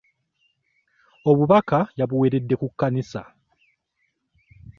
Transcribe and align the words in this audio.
Obubaka 1.29 1.79
yabuweeredde 1.99 2.55
ku 2.61 2.67
kkanisa. 2.71 3.21